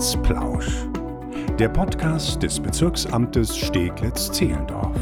Amtsplausch. 0.00 0.86
Der 1.58 1.68
Podcast 1.68 2.42
des 2.42 2.58
Bezirksamtes 2.58 3.54
Steglitz-Zehlendorf. 3.54 4.96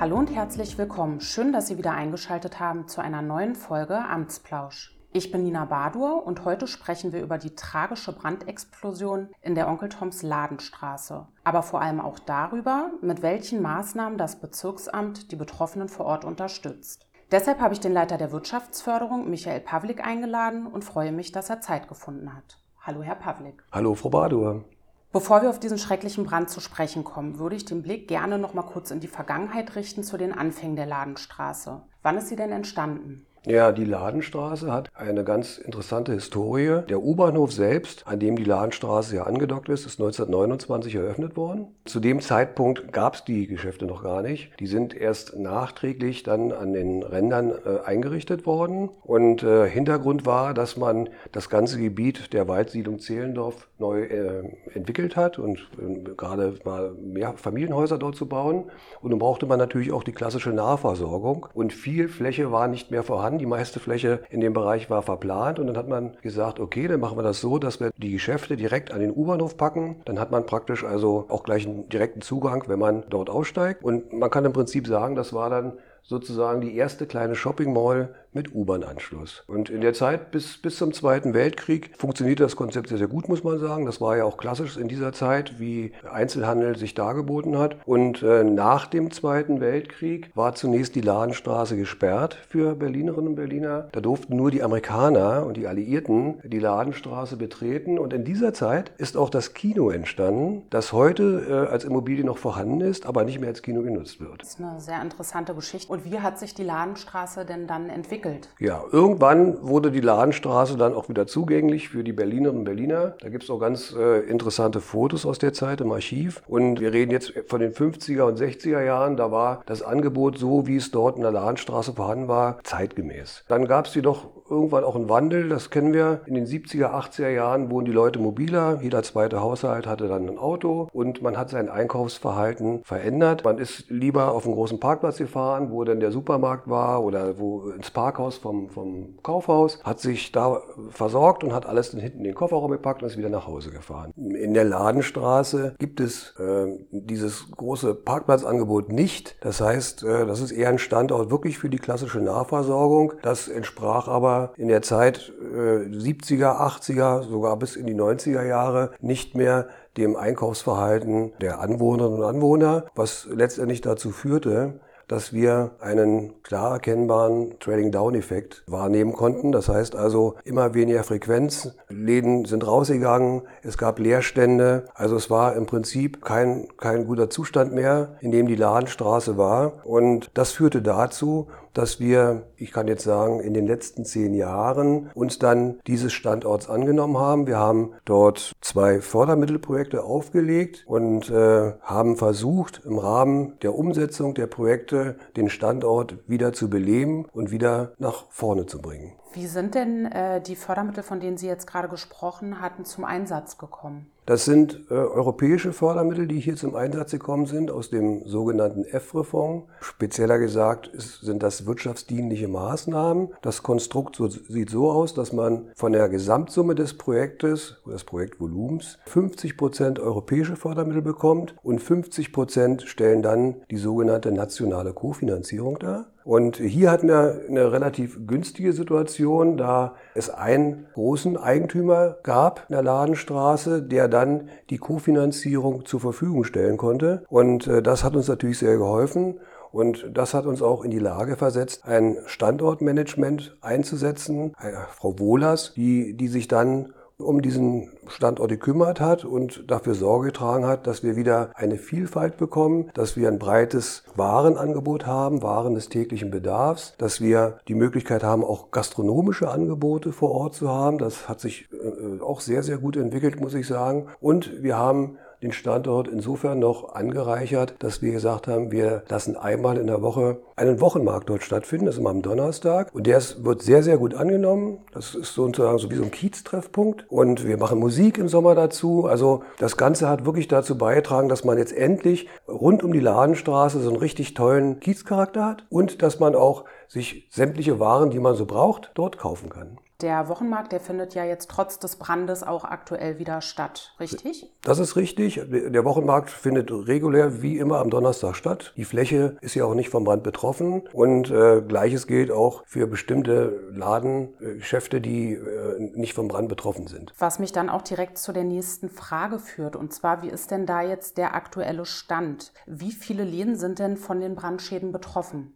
Hallo 0.00 0.16
und 0.16 0.34
herzlich 0.34 0.78
willkommen. 0.78 1.20
Schön, 1.20 1.52
dass 1.52 1.66
Sie 1.66 1.76
wieder 1.76 1.92
eingeschaltet 1.92 2.60
haben 2.60 2.88
zu 2.88 3.02
einer 3.02 3.20
neuen 3.20 3.56
Folge 3.56 3.98
Amtsplausch. 3.98 4.96
Ich 5.12 5.32
bin 5.32 5.44
Nina 5.44 5.66
Badur 5.66 6.26
und 6.26 6.46
heute 6.46 6.66
sprechen 6.66 7.12
wir 7.12 7.20
über 7.20 7.36
die 7.36 7.54
tragische 7.54 8.14
Brandexplosion 8.14 9.28
in 9.42 9.54
der 9.54 9.68
Onkel 9.68 9.90
Toms 9.90 10.22
Ladenstraße. 10.22 11.26
Aber 11.44 11.62
vor 11.62 11.82
allem 11.82 12.00
auch 12.00 12.20
darüber, 12.20 12.90
mit 13.02 13.20
welchen 13.20 13.60
Maßnahmen 13.60 14.16
das 14.16 14.40
Bezirksamt 14.40 15.30
die 15.30 15.36
Betroffenen 15.36 15.90
vor 15.90 16.06
Ort 16.06 16.24
unterstützt. 16.24 17.06
Deshalb 17.30 17.60
habe 17.60 17.74
ich 17.74 17.80
den 17.80 17.92
Leiter 17.92 18.18
der 18.18 18.32
Wirtschaftsförderung, 18.32 19.30
Michael 19.30 19.60
Pavlik, 19.60 20.04
eingeladen 20.04 20.66
und 20.66 20.84
freue 20.84 21.12
mich, 21.12 21.32
dass 21.32 21.50
er 21.50 21.60
Zeit 21.60 21.88
gefunden 21.88 22.34
hat. 22.34 22.58
Hallo, 22.80 23.02
Herr 23.02 23.14
Pavlik. 23.14 23.64
Hallo, 23.72 23.94
Frau 23.94 24.10
Badur. 24.10 24.64
Bevor 25.12 25.42
wir 25.42 25.50
auf 25.50 25.60
diesen 25.60 25.78
schrecklichen 25.78 26.24
Brand 26.24 26.50
zu 26.50 26.60
sprechen 26.60 27.04
kommen, 27.04 27.38
würde 27.38 27.56
ich 27.56 27.64
den 27.64 27.82
Blick 27.82 28.08
gerne 28.08 28.36
noch 28.36 28.52
mal 28.52 28.62
kurz 28.62 28.90
in 28.90 29.00
die 29.00 29.08
Vergangenheit 29.08 29.76
richten 29.76 30.02
zu 30.02 30.16
den 30.16 30.32
Anfängen 30.32 30.76
der 30.76 30.86
Ladenstraße. 30.86 31.82
Wann 32.02 32.16
ist 32.18 32.28
sie 32.28 32.36
denn 32.36 32.50
entstanden? 32.50 33.24
Ja, 33.46 33.72
die 33.72 33.84
Ladenstraße 33.84 34.72
hat 34.72 34.88
eine 34.94 35.22
ganz 35.22 35.58
interessante 35.58 36.12
Historie. 36.12 36.80
Der 36.88 37.02
U-Bahnhof 37.02 37.52
selbst, 37.52 38.06
an 38.06 38.18
dem 38.18 38.36
die 38.36 38.44
Ladenstraße 38.44 39.16
ja 39.16 39.24
angedockt 39.24 39.68
ist, 39.68 39.84
ist 39.84 40.00
1929 40.00 40.94
eröffnet 40.94 41.36
worden. 41.36 41.66
Zu 41.84 42.00
dem 42.00 42.22
Zeitpunkt 42.22 42.90
gab 42.90 43.16
es 43.16 43.24
die 43.24 43.46
Geschäfte 43.46 43.84
noch 43.84 44.02
gar 44.02 44.22
nicht. 44.22 44.58
Die 44.60 44.66
sind 44.66 44.96
erst 44.96 45.36
nachträglich 45.38 46.22
dann 46.22 46.52
an 46.52 46.72
den 46.72 47.02
Rändern 47.02 47.50
äh, 47.50 47.84
eingerichtet 47.84 48.46
worden. 48.46 48.88
Und 49.02 49.42
äh, 49.42 49.68
Hintergrund 49.68 50.24
war, 50.24 50.54
dass 50.54 50.78
man 50.78 51.10
das 51.30 51.50
ganze 51.50 51.78
Gebiet 51.78 52.32
der 52.32 52.48
Waldsiedlung 52.48 52.98
Zehlendorf 52.98 53.68
neu 53.78 54.04
äh, 54.04 54.42
entwickelt 54.72 55.16
hat 55.16 55.38
und 55.38 55.58
äh, 55.78 56.14
gerade 56.16 56.54
mal 56.64 56.92
mehr 56.92 57.34
Familienhäuser 57.36 57.98
dort 57.98 58.16
zu 58.16 58.26
bauen. 58.26 58.70
Und 59.02 59.10
dann 59.10 59.18
brauchte 59.18 59.44
man 59.44 59.58
natürlich 59.58 59.92
auch 59.92 60.02
die 60.02 60.12
klassische 60.12 60.50
Nahversorgung. 60.50 61.46
Und 61.52 61.74
viel 61.74 62.08
Fläche 62.08 62.50
war 62.50 62.68
nicht 62.68 62.90
mehr 62.90 63.02
vorhanden 63.02 63.33
an. 63.34 63.38
Die 63.38 63.46
meiste 63.46 63.80
Fläche 63.80 64.20
in 64.30 64.40
dem 64.40 64.52
Bereich 64.52 64.90
war 64.90 65.02
verplant 65.02 65.58
und 65.58 65.66
dann 65.66 65.76
hat 65.76 65.88
man 65.88 66.16
gesagt, 66.22 66.60
okay, 66.60 66.88
dann 66.88 67.00
machen 67.00 67.18
wir 67.18 67.22
das 67.22 67.40
so, 67.40 67.58
dass 67.58 67.80
wir 67.80 67.90
die 67.96 68.12
Geschäfte 68.12 68.56
direkt 68.56 68.92
an 68.92 69.00
den 69.00 69.10
U-Bahnhof 69.10 69.56
packen. 69.56 69.96
Dann 70.04 70.18
hat 70.18 70.30
man 70.30 70.46
praktisch 70.46 70.84
also 70.84 71.26
auch 71.28 71.42
gleich 71.42 71.66
einen 71.66 71.88
direkten 71.88 72.20
Zugang, 72.20 72.64
wenn 72.66 72.78
man 72.78 73.04
dort 73.10 73.30
aussteigt. 73.30 73.82
Und 73.82 74.12
man 74.12 74.30
kann 74.30 74.44
im 74.44 74.52
Prinzip 74.52 74.86
sagen, 74.86 75.14
das 75.14 75.32
war 75.32 75.50
dann 75.50 75.74
sozusagen 76.02 76.60
die 76.60 76.76
erste 76.76 77.06
kleine 77.06 77.34
Shopping 77.34 77.72
Mall 77.72 78.14
mit 78.34 78.54
U-Bahn-Anschluss. 78.54 79.44
Und 79.46 79.70
in 79.70 79.80
der 79.80 79.94
Zeit 79.94 80.30
bis, 80.30 80.58
bis 80.58 80.76
zum 80.76 80.92
Zweiten 80.92 81.34
Weltkrieg 81.34 81.90
funktionierte 81.96 82.42
das 82.42 82.56
Konzept 82.56 82.88
sehr, 82.88 82.98
sehr 82.98 83.06
gut, 83.06 83.28
muss 83.28 83.44
man 83.44 83.58
sagen. 83.58 83.86
Das 83.86 84.00
war 84.00 84.16
ja 84.16 84.24
auch 84.24 84.36
klassisch 84.36 84.76
in 84.76 84.88
dieser 84.88 85.12
Zeit, 85.12 85.60
wie 85.60 85.92
Einzelhandel 86.10 86.76
sich 86.76 86.94
dargeboten 86.94 87.58
hat. 87.58 87.76
Und 87.86 88.22
äh, 88.22 88.42
nach 88.44 88.86
dem 88.86 89.10
Zweiten 89.10 89.60
Weltkrieg 89.60 90.30
war 90.34 90.54
zunächst 90.54 90.94
die 90.94 91.00
Ladenstraße 91.00 91.76
gesperrt 91.76 92.36
für 92.48 92.74
Berlinerinnen 92.74 93.28
und 93.28 93.34
Berliner. 93.36 93.88
Da 93.92 94.00
durften 94.00 94.36
nur 94.36 94.50
die 94.50 94.62
Amerikaner 94.62 95.46
und 95.46 95.56
die 95.56 95.66
Alliierten 95.66 96.40
die 96.42 96.58
Ladenstraße 96.58 97.36
betreten. 97.36 97.98
Und 97.98 98.12
in 98.12 98.24
dieser 98.24 98.52
Zeit 98.52 98.92
ist 98.98 99.16
auch 99.16 99.30
das 99.30 99.54
Kino 99.54 99.90
entstanden, 99.90 100.62
das 100.70 100.92
heute 100.92 101.46
äh, 101.48 101.72
als 101.72 101.84
Immobilie 101.84 102.24
noch 102.24 102.38
vorhanden 102.38 102.80
ist, 102.80 103.06
aber 103.06 103.24
nicht 103.24 103.38
mehr 103.38 103.50
als 103.50 103.62
Kino 103.62 103.82
genutzt 103.82 104.20
wird. 104.20 104.42
Das 104.42 104.50
ist 104.50 104.60
eine 104.60 104.80
sehr 104.80 105.00
interessante 105.00 105.54
Geschichte. 105.54 105.92
Und 105.92 106.04
wie 106.04 106.18
hat 106.18 106.38
sich 106.38 106.54
die 106.54 106.64
Ladenstraße 106.64 107.44
denn 107.44 107.68
dann 107.68 107.88
entwickelt? 107.88 108.23
Entwickelt. 108.24 108.48
Ja, 108.58 108.82
irgendwann 108.90 109.56
wurde 109.62 109.90
die 109.90 110.00
Ladenstraße 110.00 110.76
dann 110.76 110.94
auch 110.94 111.08
wieder 111.08 111.26
zugänglich 111.26 111.88
für 111.88 112.04
die 112.04 112.12
Berlinerinnen 112.12 112.60
und 112.60 112.64
Berliner. 112.64 113.14
Da 113.20 113.28
gibt 113.28 113.44
es 113.44 113.50
auch 113.50 113.58
ganz 113.58 113.94
äh, 113.96 114.20
interessante 114.20 114.80
Fotos 114.80 115.26
aus 115.26 115.38
der 115.38 115.52
Zeit 115.52 115.80
im 115.80 115.92
Archiv. 115.92 116.42
Und 116.46 116.80
wir 116.80 116.92
reden 116.92 117.10
jetzt 117.10 117.32
von 117.46 117.60
den 117.60 117.72
50er 117.72 118.22
und 118.22 118.38
60er 118.38 118.82
Jahren. 118.82 119.16
Da 119.16 119.30
war 119.30 119.62
das 119.66 119.82
Angebot 119.82 120.38
so, 120.38 120.66
wie 120.66 120.76
es 120.76 120.90
dort 120.90 121.16
in 121.16 121.22
der 121.22 121.32
Ladenstraße 121.32 121.92
vorhanden 121.94 122.28
war, 122.28 122.58
zeitgemäß. 122.64 123.44
Dann 123.48 123.66
gab 123.66 123.86
es 123.86 123.94
jedoch 123.94 124.28
irgendwann 124.48 124.84
auch 124.84 124.94
einen 124.94 125.08
Wandel, 125.08 125.48
das 125.48 125.70
kennen 125.70 125.92
wir. 125.92 126.20
In 126.26 126.34
den 126.34 126.46
70er, 126.46 126.92
80er 126.92 127.30
Jahren 127.30 127.70
wurden 127.70 127.86
die 127.86 127.92
Leute 127.92 128.18
mobiler. 128.18 128.78
Jeder 128.82 129.02
zweite 129.02 129.40
Haushalt 129.40 129.86
hatte 129.86 130.08
dann 130.08 130.28
ein 130.28 130.38
Auto 130.38 130.88
und 130.92 131.22
man 131.22 131.36
hat 131.36 131.50
sein 131.50 131.68
Einkaufsverhalten 131.68 132.82
verändert. 132.84 133.44
Man 133.44 133.58
ist 133.58 133.90
lieber 133.90 134.32
auf 134.32 134.44
einen 134.44 134.54
großen 134.54 134.80
Parkplatz 134.80 135.18
gefahren, 135.18 135.70
wo 135.70 135.84
dann 135.84 136.00
der 136.00 136.12
Supermarkt 136.12 136.68
war 136.68 137.02
oder 137.02 137.38
wo 137.38 137.70
ins 137.70 137.90
Parkhaus 138.14 138.36
vom, 138.36 138.70
vom 138.70 139.18
Kaufhaus, 139.22 139.80
hat 139.82 139.98
sich 139.98 140.30
da 140.30 140.62
versorgt 140.90 141.42
und 141.42 141.52
hat 141.52 141.66
alles 141.66 141.90
hinten 141.90 142.18
in 142.18 142.24
den 142.24 142.34
Kofferraum 142.34 142.70
gepackt 142.70 143.02
und 143.02 143.08
ist 143.08 143.16
wieder 143.16 143.28
nach 143.28 143.48
Hause 143.48 143.70
gefahren. 143.70 144.12
In 144.16 144.54
der 144.54 144.64
Ladenstraße 144.64 145.74
gibt 145.78 146.00
es 146.00 146.34
äh, 146.38 146.66
dieses 146.90 147.50
große 147.56 147.94
Parkplatzangebot 147.94 148.90
nicht. 148.92 149.36
Das 149.40 149.60
heißt, 149.60 150.04
äh, 150.04 150.26
das 150.26 150.40
ist 150.40 150.52
eher 150.52 150.68
ein 150.68 150.78
Standort 150.78 151.30
wirklich 151.30 151.58
für 151.58 151.68
die 151.68 151.78
klassische 151.78 152.20
Nahversorgung. 152.20 153.14
Das 153.22 153.48
entsprach 153.48 154.06
aber 154.06 154.52
in 154.56 154.68
der 154.68 154.82
Zeit 154.82 155.32
äh, 155.40 155.88
70er, 155.88 156.60
80er, 156.60 157.22
sogar 157.24 157.56
bis 157.58 157.74
in 157.74 157.86
die 157.86 157.96
90er 157.96 158.44
Jahre 158.44 158.92
nicht 159.00 159.34
mehr 159.34 159.66
dem 159.96 160.16
Einkaufsverhalten 160.16 161.32
der 161.40 161.60
Anwohnerinnen 161.60 162.20
und 162.20 162.24
Anwohner, 162.24 162.84
was 162.94 163.26
letztendlich 163.30 163.80
dazu 163.80 164.10
führte, 164.10 164.80
dass 165.08 165.32
wir 165.32 165.72
einen 165.80 166.42
klar 166.42 166.72
erkennbaren 166.74 167.58
Trading-Down-Effekt 167.60 168.64
wahrnehmen 168.66 169.12
konnten. 169.12 169.52
Das 169.52 169.68
heißt 169.68 169.96
also 169.96 170.34
immer 170.44 170.74
weniger 170.74 171.04
Frequenz, 171.04 171.74
Läden 171.88 172.44
sind 172.44 172.66
rausgegangen, 172.66 173.42
es 173.62 173.78
gab 173.78 173.98
Leerstände. 173.98 174.86
Also 174.94 175.16
es 175.16 175.30
war 175.30 175.54
im 175.56 175.66
Prinzip 175.66 176.22
kein, 176.24 176.68
kein 176.76 177.06
guter 177.06 177.30
Zustand 177.30 177.72
mehr, 177.72 178.16
in 178.20 178.30
dem 178.30 178.46
die 178.46 178.56
Ladenstraße 178.56 179.36
war. 179.36 179.84
Und 179.84 180.30
das 180.34 180.52
führte 180.52 180.82
dazu, 180.82 181.48
dass 181.74 182.00
wir, 182.00 182.46
ich 182.56 182.72
kann 182.72 182.88
jetzt 182.88 183.04
sagen, 183.04 183.40
in 183.40 183.52
den 183.52 183.66
letzten 183.66 184.04
zehn 184.04 184.32
Jahren 184.34 185.10
uns 185.14 185.38
dann 185.38 185.80
dieses 185.86 186.12
Standorts 186.12 186.68
angenommen 186.70 187.18
haben. 187.18 187.46
Wir 187.46 187.58
haben 187.58 187.92
dort 188.04 188.52
zwei 188.60 189.00
Fördermittelprojekte 189.00 190.02
aufgelegt 190.02 190.84
und 190.86 191.30
äh, 191.30 191.72
haben 191.82 192.16
versucht, 192.16 192.82
im 192.84 192.98
Rahmen 192.98 193.58
der 193.62 193.74
Umsetzung 193.74 194.34
der 194.34 194.46
Projekte 194.46 195.16
den 195.36 195.50
Standort 195.50 196.16
wieder 196.26 196.52
zu 196.52 196.70
beleben 196.70 197.26
und 197.32 197.50
wieder 197.50 197.92
nach 197.98 198.26
vorne 198.30 198.66
zu 198.66 198.80
bringen. 198.80 199.12
Wie 199.34 199.46
sind 199.48 199.74
denn 199.74 200.06
äh, 200.06 200.40
die 200.40 200.54
Fördermittel, 200.54 201.02
von 201.02 201.18
denen 201.18 201.36
Sie 201.36 201.48
jetzt 201.48 201.66
gerade 201.66 201.88
gesprochen 201.88 202.60
hatten, 202.60 202.84
zum 202.84 203.04
Einsatz 203.04 203.58
gekommen? 203.58 204.06
Das 204.26 204.44
sind 204.44 204.86
äh, 204.90 204.94
europäische 204.94 205.72
Fördermittel, 205.72 206.28
die 206.28 206.38
hier 206.38 206.54
zum 206.56 206.76
Einsatz 206.76 207.10
gekommen 207.10 207.46
sind, 207.46 207.70
aus 207.70 207.90
dem 207.90 208.26
sogenannten 208.26 208.84
EFRE-Fonds. 208.84 209.66
Spezieller 209.80 210.38
gesagt 210.38 210.86
ist, 210.86 211.20
sind 211.20 211.42
das 211.42 211.66
wirtschaftsdienliche 211.66 212.46
Maßnahmen. 212.46 213.34
Das 213.42 213.64
Konstrukt 213.64 214.16
so, 214.16 214.28
sieht 214.28 214.70
so 214.70 214.90
aus, 214.90 215.14
dass 215.14 215.32
man 215.32 215.66
von 215.74 215.92
der 215.92 216.08
Gesamtsumme 216.08 216.76
des 216.76 216.96
Projektes, 216.96 217.82
des 217.86 218.04
Projektvolumens, 218.04 218.98
50 219.06 219.56
Prozent 219.58 219.98
europäische 219.98 220.56
Fördermittel 220.56 221.02
bekommt 221.02 221.56
und 221.62 221.80
50 221.80 222.32
Prozent 222.32 222.82
stellen 222.82 223.20
dann 223.20 223.56
die 223.70 223.78
sogenannte 223.78 224.30
nationale 224.30 224.92
Kofinanzierung 224.94 225.78
dar. 225.80 226.06
Und 226.24 226.56
hier 226.56 226.90
hatten 226.90 227.08
wir 227.08 227.42
eine 227.48 227.70
relativ 227.70 228.26
günstige 228.26 228.72
Situation, 228.72 229.58
da 229.58 229.94
es 230.14 230.30
einen 230.30 230.86
großen 230.94 231.36
Eigentümer 231.36 232.16
gab 232.22 232.64
in 232.68 232.74
der 232.74 232.82
Ladenstraße, 232.82 233.82
der 233.82 234.08
dann 234.08 234.48
die 234.70 234.78
Kofinanzierung 234.78 235.84
zur 235.84 236.00
Verfügung 236.00 236.44
stellen 236.44 236.78
konnte. 236.78 237.24
Und 237.28 237.66
äh, 237.66 237.82
das 237.82 238.04
hat 238.04 238.16
uns 238.16 238.28
natürlich 238.28 238.58
sehr 238.58 238.78
geholfen. 238.78 239.38
Und 239.70 240.10
das 240.14 240.34
hat 240.34 240.46
uns 240.46 240.62
auch 240.62 240.84
in 240.84 240.92
die 240.92 241.00
Lage 241.00 241.36
versetzt, 241.36 241.84
ein 241.84 242.16
Standortmanagement 242.26 243.56
einzusetzen. 243.60 244.54
Äh, 244.58 244.72
Frau 244.92 245.18
Wohlers, 245.18 245.74
die, 245.74 246.16
die 246.16 246.28
sich 246.28 246.48
dann 246.48 246.94
um 247.18 247.42
diesen 247.42 247.90
Standort 248.08 248.50
gekümmert 248.50 249.00
hat 249.00 249.24
und 249.24 249.70
dafür 249.70 249.94
Sorge 249.94 250.26
getragen 250.26 250.66
hat, 250.66 250.86
dass 250.86 251.02
wir 251.02 251.16
wieder 251.16 251.50
eine 251.54 251.76
Vielfalt 251.76 252.36
bekommen, 252.36 252.90
dass 252.94 253.16
wir 253.16 253.28
ein 253.28 253.38
breites 253.38 254.02
Warenangebot 254.16 255.06
haben, 255.06 255.42
Waren 255.42 255.74
des 255.74 255.88
täglichen 255.88 256.30
Bedarfs, 256.30 256.94
dass 256.98 257.20
wir 257.20 257.58
die 257.68 257.74
Möglichkeit 257.74 258.22
haben, 258.22 258.44
auch 258.44 258.70
gastronomische 258.70 259.50
Angebote 259.50 260.12
vor 260.12 260.32
Ort 260.32 260.54
zu 260.54 260.68
haben. 260.68 260.98
Das 260.98 261.28
hat 261.28 261.40
sich 261.40 261.68
äh, 261.72 262.20
auch 262.20 262.40
sehr, 262.40 262.62
sehr 262.62 262.78
gut 262.78 262.96
entwickelt, 262.96 263.40
muss 263.40 263.54
ich 263.54 263.66
sagen. 263.66 264.06
Und 264.20 264.62
wir 264.62 264.76
haben 264.76 265.18
den 265.44 265.52
Standort 265.52 266.08
insofern 266.08 266.58
noch 266.58 266.94
angereichert, 266.94 267.74
dass 267.78 268.02
wir 268.02 268.12
gesagt 268.12 268.48
haben, 268.48 268.72
wir 268.72 269.02
lassen 269.08 269.36
einmal 269.36 269.76
in 269.76 269.86
der 269.86 270.02
Woche 270.02 270.38
einen 270.56 270.80
Wochenmarkt 270.80 271.28
dort 271.28 271.42
stattfinden, 271.42 271.86
das 271.86 271.96
ist 271.96 272.00
immer 272.00 272.10
am 272.10 272.22
Donnerstag. 272.22 272.90
Und 272.94 273.06
der 273.06 273.20
wird 273.38 273.62
sehr, 273.62 273.82
sehr 273.82 273.98
gut 273.98 274.14
angenommen. 274.14 274.78
Das 274.92 275.14
ist 275.14 275.34
sozusagen 275.34 275.78
so 275.78 275.90
wie 275.90 275.96
so 275.96 276.04
ein 276.04 276.10
Kieztreffpunkt. 276.10 277.06
Und 277.08 277.46
wir 277.46 277.58
machen 277.58 277.78
Musik 277.78 278.18
im 278.18 278.28
Sommer 278.28 278.54
dazu. 278.54 279.06
Also 279.06 279.42
das 279.58 279.76
Ganze 279.76 280.08
hat 280.08 280.24
wirklich 280.24 280.48
dazu 280.48 280.78
beigetragen, 280.78 281.28
dass 281.28 281.44
man 281.44 281.58
jetzt 281.58 281.76
endlich 281.76 282.28
rund 282.48 282.82
um 282.82 282.92
die 282.92 283.00
Ladenstraße 283.00 283.80
so 283.80 283.90
einen 283.90 283.98
richtig 283.98 284.34
tollen 284.34 284.80
Kiezcharakter 284.80 285.44
hat 285.44 285.66
und 285.68 286.02
dass 286.02 286.20
man 286.20 286.34
auch 286.34 286.64
sich 286.88 287.28
sämtliche 287.30 287.80
Waren, 287.80 288.10
die 288.10 288.20
man 288.20 288.34
so 288.34 288.46
braucht, 288.46 288.90
dort 288.94 289.18
kaufen 289.18 289.50
kann. 289.50 289.78
Der 290.00 290.28
Wochenmarkt, 290.28 290.72
der 290.72 290.80
findet 290.80 291.14
ja 291.14 291.24
jetzt 291.24 291.48
trotz 291.48 291.78
des 291.78 291.96
Brandes 291.96 292.42
auch 292.42 292.64
aktuell 292.64 293.20
wieder 293.20 293.40
statt, 293.40 293.94
richtig? 294.00 294.50
Das 294.62 294.80
ist 294.80 294.96
richtig. 294.96 295.40
Der 295.48 295.84
Wochenmarkt 295.84 296.30
findet 296.30 296.70
regulär 296.72 297.42
wie 297.42 297.58
immer 297.58 297.78
am 297.78 297.90
Donnerstag 297.90 298.34
statt. 298.34 298.74
Die 298.76 298.84
Fläche 298.84 299.36
ist 299.40 299.54
ja 299.54 299.64
auch 299.64 299.74
nicht 299.74 299.90
vom 299.90 300.02
Brand 300.02 300.24
betroffen 300.24 300.82
und 300.92 301.30
äh, 301.30 301.62
gleiches 301.62 302.08
gilt 302.08 302.32
auch 302.32 302.64
für 302.66 302.88
bestimmte 302.88 303.70
Ladengeschäfte, 303.70 305.00
die 305.00 305.34
äh, 305.34 305.90
nicht 305.94 306.12
vom 306.12 306.26
Brand 306.26 306.48
betroffen 306.48 306.88
sind. 306.88 307.14
Was 307.18 307.38
mich 307.38 307.52
dann 307.52 307.70
auch 307.70 307.82
direkt 307.82 308.18
zu 308.18 308.32
der 308.32 308.44
nächsten 308.44 308.90
Frage 308.90 309.38
führt 309.38 309.76
und 309.76 309.92
zwar, 309.92 310.22
wie 310.22 310.28
ist 310.28 310.50
denn 310.50 310.66
da 310.66 310.82
jetzt 310.82 311.18
der 311.18 311.36
aktuelle 311.36 311.86
Stand? 311.86 312.52
Wie 312.66 312.92
viele 312.92 313.22
Läden 313.22 313.56
sind 313.56 313.78
denn 313.78 313.96
von 313.96 314.20
den 314.20 314.34
Brandschäden 314.34 314.90
betroffen? 314.90 315.54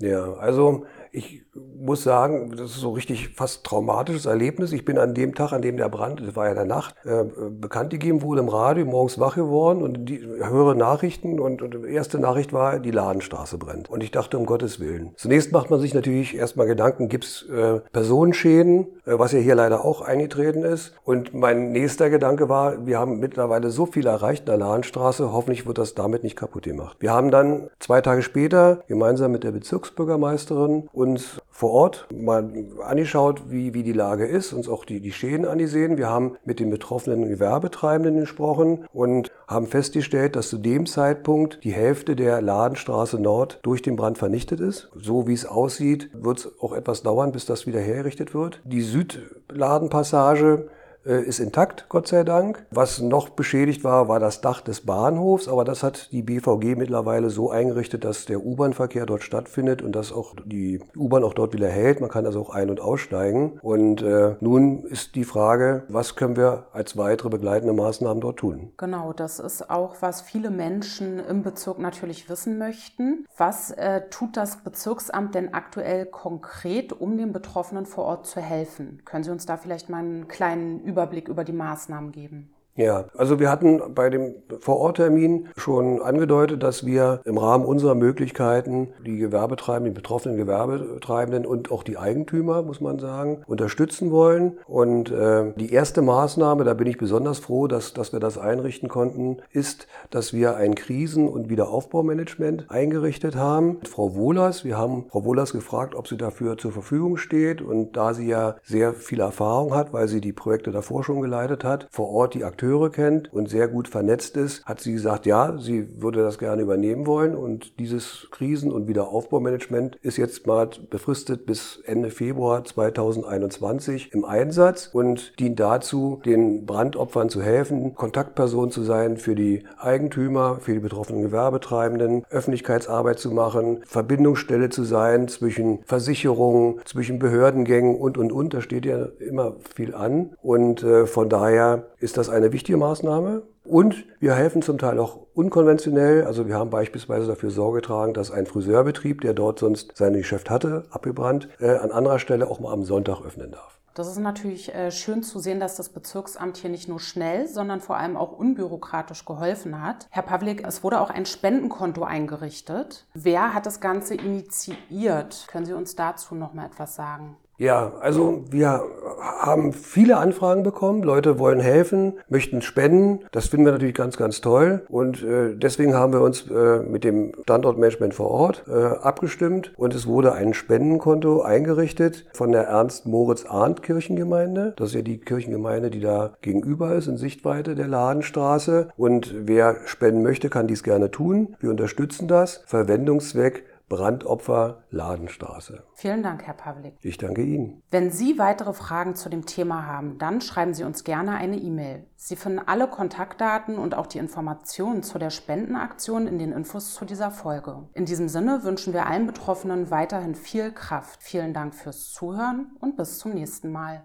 Ja, 0.00 0.34
also 0.34 0.84
ich 1.12 1.42
muss 1.54 2.02
sagen, 2.02 2.50
das 2.50 2.70
ist 2.72 2.80
so 2.80 2.90
richtig 2.90 3.30
fast 3.30 3.64
traumatisches 3.64 4.26
Erlebnis. 4.26 4.72
Ich 4.72 4.84
bin 4.84 4.98
an 4.98 5.14
dem 5.14 5.34
Tag, 5.34 5.52
an 5.52 5.62
dem 5.62 5.76
der 5.76 5.88
Brand, 5.88 6.20
das 6.20 6.36
war 6.36 6.48
ja 6.48 6.54
der 6.54 6.64
Nacht, 6.64 6.94
äh, 7.04 7.24
bekannt 7.50 7.90
gegeben 7.90 8.22
wurde 8.22 8.40
im 8.40 8.48
Radio, 8.48 8.84
morgens 8.84 9.18
wach 9.18 9.34
geworden 9.34 9.82
und 9.82 10.06
die, 10.06 10.20
höre 10.20 10.74
Nachrichten 10.74 11.40
und, 11.40 11.62
und 11.62 11.74
die 11.74 11.92
erste 11.92 12.18
Nachricht 12.18 12.52
war, 12.52 12.78
die 12.78 12.90
Ladenstraße 12.90 13.58
brennt. 13.58 13.90
Und 13.90 14.02
ich 14.02 14.10
dachte, 14.10 14.38
um 14.38 14.46
Gottes 14.46 14.80
Willen. 14.80 15.12
Zunächst 15.16 15.52
macht 15.52 15.70
man 15.70 15.80
sich 15.80 15.94
natürlich 15.94 16.36
erstmal 16.36 16.66
Gedanken, 16.66 17.08
gibt 17.08 17.24
es 17.24 17.48
äh, 17.48 17.80
Personenschäden, 17.92 18.86
äh, 19.06 19.18
was 19.18 19.32
ja 19.32 19.38
hier 19.38 19.54
leider 19.54 19.84
auch 19.84 20.00
eingetreten 20.00 20.64
ist. 20.64 20.94
Und 21.04 21.34
mein 21.34 21.72
nächster 21.72 22.10
Gedanke 22.10 22.48
war, 22.48 22.86
wir 22.86 22.98
haben 22.98 23.18
mittlerweile 23.18 23.70
so 23.70 23.86
viel 23.86 24.06
erreicht 24.06 24.40
in 24.42 24.46
der 24.46 24.58
Ladenstraße, 24.58 25.32
hoffentlich 25.32 25.66
wird 25.66 25.78
das 25.78 25.94
damit 25.94 26.22
nicht 26.22 26.36
kaputt 26.36 26.64
gemacht. 26.64 26.96
Wir 27.00 27.12
haben 27.12 27.30
dann 27.30 27.68
zwei 27.78 28.00
Tage 28.00 28.22
später 28.22 28.82
gemeinsam 28.88 29.32
mit 29.32 29.44
der 29.44 29.52
Bezirksbürgermeisterin 29.52 30.88
uns 30.98 31.40
vor 31.48 31.70
Ort 31.70 32.08
mal 32.12 32.50
angeschaut, 32.84 33.50
wie, 33.50 33.72
wie 33.72 33.84
die 33.84 33.92
Lage 33.92 34.26
ist, 34.26 34.52
uns 34.52 34.68
auch 34.68 34.84
die, 34.84 35.00
die 35.00 35.12
Schäden 35.12 35.46
angesehen. 35.46 35.96
Wir 35.96 36.08
haben 36.08 36.36
mit 36.44 36.58
den 36.58 36.70
betroffenen 36.70 37.28
Gewerbetreibenden 37.28 38.20
gesprochen 38.20 38.84
und 38.92 39.30
haben 39.46 39.68
festgestellt, 39.68 40.34
dass 40.34 40.48
zu 40.48 40.58
dem 40.58 40.86
Zeitpunkt 40.86 41.60
die 41.62 41.72
Hälfte 41.72 42.16
der 42.16 42.42
Ladenstraße 42.42 43.20
Nord 43.20 43.60
durch 43.62 43.80
den 43.80 43.94
Brand 43.94 44.18
vernichtet 44.18 44.58
ist. 44.58 44.90
So 44.94 45.28
wie 45.28 45.34
es 45.34 45.46
aussieht, 45.46 46.10
wird 46.12 46.38
es 46.38 46.60
auch 46.60 46.72
etwas 46.72 47.02
dauern, 47.02 47.30
bis 47.30 47.46
das 47.46 47.66
wieder 47.66 47.80
hergerichtet 47.80 48.34
wird. 48.34 48.60
Die 48.64 48.82
Südladenpassage 48.82 50.68
ist 51.16 51.40
intakt, 51.40 51.86
Gott 51.88 52.08
sei 52.08 52.24
Dank. 52.24 52.66
Was 52.70 53.00
noch 53.00 53.30
beschädigt 53.30 53.84
war, 53.84 54.08
war 54.08 54.20
das 54.20 54.40
Dach 54.40 54.60
des 54.60 54.82
Bahnhofs, 54.84 55.48
aber 55.48 55.64
das 55.64 55.82
hat 55.82 56.12
die 56.12 56.22
BVG 56.22 56.76
mittlerweile 56.76 57.30
so 57.30 57.50
eingerichtet, 57.50 58.04
dass 58.04 58.26
der 58.26 58.44
U-Bahn-Verkehr 58.44 59.06
dort 59.06 59.22
stattfindet 59.22 59.82
und 59.82 59.92
dass 59.92 60.12
auch 60.12 60.34
die 60.44 60.80
U-Bahn 60.96 61.24
auch 61.24 61.34
dort 61.34 61.54
wieder 61.54 61.68
hält. 61.68 62.00
Man 62.00 62.10
kann 62.10 62.26
also 62.26 62.40
auch 62.40 62.50
ein- 62.50 62.70
und 62.70 62.80
aussteigen. 62.80 63.58
Und 63.62 64.02
äh, 64.02 64.36
nun 64.40 64.84
ist 64.84 65.14
die 65.14 65.24
Frage, 65.24 65.84
was 65.88 66.16
können 66.16 66.36
wir 66.36 66.66
als 66.72 66.96
weitere 66.96 67.30
begleitende 67.30 67.72
Maßnahmen 67.72 68.20
dort 68.20 68.38
tun? 68.38 68.72
Genau, 68.76 69.12
das 69.12 69.38
ist 69.38 69.70
auch, 69.70 69.96
was 70.00 70.20
viele 70.20 70.50
Menschen 70.50 71.18
im 71.18 71.42
Bezirk 71.42 71.78
natürlich 71.78 72.28
wissen 72.28 72.58
möchten. 72.58 73.26
Was 73.36 73.70
äh, 73.70 74.02
tut 74.10 74.36
das 74.36 74.58
Bezirksamt 74.58 75.34
denn 75.34 75.54
aktuell 75.54 76.06
konkret, 76.06 76.92
um 76.92 77.16
den 77.16 77.32
Betroffenen 77.32 77.86
vor 77.86 78.04
Ort 78.04 78.26
zu 78.26 78.40
helfen? 78.40 79.00
Können 79.04 79.24
Sie 79.24 79.30
uns 79.30 79.46
da 79.46 79.56
vielleicht 79.56 79.88
mal 79.88 79.98
einen 79.98 80.28
kleinen 80.28 80.80
Überblick 80.80 80.97
über 81.28 81.44
die 81.44 81.52
Maßnahmen 81.52 82.12
geben. 82.12 82.50
Ja, 82.78 83.06
also 83.16 83.40
wir 83.40 83.50
hatten 83.50 83.82
bei 83.92 84.08
dem 84.08 84.36
Vororttermin 84.60 85.48
schon 85.56 86.00
angedeutet, 86.00 86.62
dass 86.62 86.86
wir 86.86 87.20
im 87.24 87.36
Rahmen 87.36 87.64
unserer 87.64 87.96
Möglichkeiten 87.96 88.90
die 89.04 89.16
Gewerbetreibenden, 89.16 89.92
die 89.92 89.98
betroffenen 90.00 90.36
Gewerbetreibenden 90.36 91.44
und 91.44 91.72
auch 91.72 91.82
die 91.82 91.98
Eigentümer, 91.98 92.62
muss 92.62 92.80
man 92.80 93.00
sagen, 93.00 93.42
unterstützen 93.48 94.12
wollen. 94.12 94.58
Und 94.68 95.10
äh, 95.10 95.52
die 95.56 95.72
erste 95.72 96.02
Maßnahme, 96.02 96.62
da 96.62 96.74
bin 96.74 96.86
ich 96.86 96.98
besonders 96.98 97.40
froh, 97.40 97.66
dass, 97.66 97.94
dass 97.94 98.12
wir 98.12 98.20
das 98.20 98.38
einrichten 98.38 98.88
konnten, 98.88 99.38
ist, 99.50 99.88
dass 100.10 100.32
wir 100.32 100.54
ein 100.54 100.76
Krisen- 100.76 101.28
und 101.28 101.48
Wiederaufbaumanagement 101.48 102.66
eingerichtet 102.68 103.34
haben. 103.34 103.78
Frau 103.90 104.14
Wohlers, 104.14 104.64
wir 104.64 104.78
haben 104.78 105.06
Frau 105.10 105.24
Wohlers 105.24 105.50
gefragt, 105.50 105.96
ob 105.96 106.06
sie 106.06 106.16
dafür 106.16 106.56
zur 106.58 106.70
Verfügung 106.70 107.16
steht. 107.16 107.60
Und 107.60 107.96
da 107.96 108.14
sie 108.14 108.28
ja 108.28 108.54
sehr 108.62 108.92
viel 108.92 109.18
Erfahrung 109.18 109.74
hat, 109.74 109.92
weil 109.92 110.06
sie 110.06 110.20
die 110.20 110.32
Projekte 110.32 110.70
davor 110.70 111.02
schon 111.02 111.20
geleitet 111.20 111.64
hat, 111.64 111.88
vor 111.90 112.10
Ort 112.10 112.34
die 112.34 112.44
Akteure 112.44 112.67
Akteure 112.68 112.90
kennt 112.90 113.32
und 113.32 113.48
sehr 113.48 113.66
gut 113.66 113.88
vernetzt 113.88 114.36
ist, 114.36 114.64
hat 114.66 114.80
sie 114.80 114.92
gesagt, 114.92 115.24
ja, 115.24 115.56
sie 115.58 116.02
würde 116.02 116.22
das 116.22 116.38
gerne 116.38 116.60
übernehmen 116.60 117.06
wollen. 117.06 117.34
Und 117.34 117.78
dieses 117.78 118.28
Krisen- 118.30 118.70
und 118.72 118.88
Wiederaufbaumanagement 118.88 119.96
ist 120.02 120.18
jetzt 120.18 120.46
mal 120.46 120.68
befristet 120.90 121.46
bis 121.46 121.80
Ende 121.86 122.10
Februar 122.10 122.64
2021 122.64 124.12
im 124.12 124.26
Einsatz 124.26 124.90
und 124.92 125.38
dient 125.38 125.58
dazu, 125.58 126.20
den 126.26 126.66
Brandopfern 126.66 127.30
zu 127.30 127.40
helfen, 127.40 127.94
Kontaktperson 127.94 128.70
zu 128.70 128.82
sein 128.82 129.16
für 129.16 129.34
die 129.34 129.64
Eigentümer, 129.78 130.58
für 130.60 130.74
die 130.74 130.80
betroffenen 130.80 131.22
Gewerbetreibenden, 131.22 132.24
Öffentlichkeitsarbeit 132.28 133.18
zu 133.18 133.30
machen, 133.30 133.80
Verbindungsstelle 133.86 134.68
zu 134.68 134.84
sein 134.84 135.28
zwischen 135.28 135.78
Versicherungen, 135.86 136.80
zwischen 136.84 137.18
Behördengängen 137.18 137.96
und, 137.96 138.18
und, 138.18 138.30
und. 138.30 138.52
Da 138.52 138.60
steht 138.60 138.84
ja 138.84 139.06
immer 139.20 139.56
viel 139.74 139.94
an. 139.94 140.30
Und 140.42 140.82
äh, 140.82 141.06
von 141.06 141.30
daher 141.30 141.86
ist 142.00 142.18
das 142.18 142.28
eine 142.28 142.52
wichtige 142.52 142.57
Maßnahme. 142.76 143.42
Und 143.64 144.04
wir 144.18 144.34
helfen 144.34 144.62
zum 144.62 144.78
Teil 144.78 144.98
auch 144.98 145.18
unkonventionell. 145.34 146.24
Also 146.24 146.46
wir 146.48 146.54
haben 146.54 146.70
beispielsweise 146.70 147.26
dafür 147.26 147.50
Sorge 147.50 147.80
getragen, 147.80 148.14
dass 148.14 148.30
ein 148.30 148.46
Friseurbetrieb, 148.46 149.20
der 149.20 149.34
dort 149.34 149.58
sonst 149.58 149.96
sein 149.96 150.14
Geschäft 150.14 150.50
hatte, 150.50 150.86
abgebrannt, 150.90 151.48
äh, 151.60 151.76
an 151.76 151.90
anderer 151.90 152.18
Stelle 152.18 152.48
auch 152.48 152.60
mal 152.60 152.72
am 152.72 152.84
Sonntag 152.84 153.20
öffnen 153.24 153.50
darf. 153.52 153.78
Das 153.98 154.06
ist 154.06 154.18
natürlich 154.18 154.72
äh, 154.72 154.92
schön 154.92 155.24
zu 155.24 155.40
sehen, 155.40 155.58
dass 155.58 155.74
das 155.74 155.88
Bezirksamt 155.88 156.56
hier 156.56 156.70
nicht 156.70 156.88
nur 156.88 157.00
schnell, 157.00 157.48
sondern 157.48 157.80
vor 157.80 157.96
allem 157.96 158.16
auch 158.16 158.30
unbürokratisch 158.30 159.24
geholfen 159.24 159.82
hat. 159.82 160.06
Herr 160.10 160.22
Pavlik, 160.22 160.64
es 160.64 160.84
wurde 160.84 161.00
auch 161.00 161.10
ein 161.10 161.26
Spendenkonto 161.26 162.04
eingerichtet. 162.04 163.08
Wer 163.14 163.54
hat 163.54 163.66
das 163.66 163.80
Ganze 163.80 164.14
initiiert? 164.14 165.46
Können 165.48 165.66
Sie 165.66 165.72
uns 165.72 165.96
dazu 165.96 166.36
noch 166.36 166.54
mal 166.54 166.66
etwas 166.66 166.94
sagen? 166.94 167.38
Ja, 167.58 167.92
also 168.00 168.44
wir 168.50 168.82
haben 169.20 169.72
viele 169.72 170.18
Anfragen 170.18 170.62
bekommen. 170.62 171.02
Leute 171.02 171.40
wollen 171.40 171.58
helfen, 171.58 172.14
möchten 172.28 172.62
spenden. 172.62 173.24
Das 173.32 173.48
finden 173.48 173.66
wir 173.66 173.72
natürlich 173.72 173.96
ganz, 173.96 174.16
ganz 174.16 174.40
toll. 174.40 174.84
Und 174.88 175.24
äh, 175.24 175.56
deswegen 175.56 175.94
haben 175.94 176.12
wir 176.12 176.20
uns 176.20 176.48
äh, 176.48 176.78
mit 176.78 177.02
dem 177.02 177.32
Standortmanagement 177.42 178.14
vor 178.14 178.30
Ort 178.30 178.62
äh, 178.68 178.72
abgestimmt. 178.72 179.72
Und 179.76 179.92
es 179.92 180.06
wurde 180.06 180.34
ein 180.34 180.54
Spendenkonto 180.54 181.42
eingerichtet 181.42 182.26
von 182.32 182.52
der 182.52 182.68
Ernst-Moritz-Arndt-Kirchengemeinde. 182.68 184.74
Das 184.76 184.90
ist 184.90 184.94
ja 184.94 185.02
die 185.02 185.18
Kirchengemeinde, 185.18 185.90
die 185.90 186.00
da 186.00 186.34
gegenüber 186.40 186.94
ist, 186.94 187.08
in 187.08 187.16
Sichtweite 187.16 187.74
der 187.74 187.88
Ladenstraße. 187.88 188.90
Und 188.96 189.34
wer 189.36 189.78
spenden 189.86 190.22
möchte, 190.22 190.48
kann 190.48 190.68
dies 190.68 190.84
gerne 190.84 191.10
tun. 191.10 191.56
Wir 191.58 191.70
unterstützen 191.70 192.28
das. 192.28 192.62
Verwendungszweck 192.66 193.64
Brandopfer 193.88 194.84
Ladenstraße. 194.90 195.84
Vielen 195.94 196.22
Dank, 196.22 196.42
Herr 196.46 196.54
Pavlik. 196.54 196.94
Ich 197.00 197.16
danke 197.16 197.42
Ihnen. 197.42 197.82
Wenn 197.90 198.10
Sie 198.10 198.38
weitere 198.38 198.72
Fragen 198.72 199.14
zu 199.14 199.28
dem 199.28 199.46
Thema 199.46 199.86
haben, 199.86 200.18
dann 200.18 200.40
schreiben 200.40 200.74
Sie 200.74 200.84
uns 200.84 201.04
gerne 201.04 201.36
eine 201.36 201.56
E-Mail. 201.56 202.06
Sie 202.16 202.36
finden 202.36 202.58
alle 202.58 202.88
Kontaktdaten 202.88 203.78
und 203.78 203.94
auch 203.94 204.06
die 204.06 204.18
Informationen 204.18 205.02
zu 205.02 205.18
der 205.18 205.30
Spendenaktion 205.30 206.26
in 206.26 206.38
den 206.38 206.52
Infos 206.52 206.94
zu 206.94 207.04
dieser 207.04 207.30
Folge. 207.30 207.88
In 207.94 208.04
diesem 208.04 208.28
Sinne 208.28 208.62
wünschen 208.64 208.92
wir 208.92 209.06
allen 209.06 209.26
Betroffenen 209.26 209.90
weiterhin 209.90 210.34
viel 210.34 210.70
Kraft. 210.72 211.22
Vielen 211.22 211.54
Dank 211.54 211.74
fürs 211.74 212.12
Zuhören 212.12 212.76
und 212.80 212.96
bis 212.96 213.18
zum 213.18 213.32
nächsten 213.32 213.72
Mal. 213.72 214.04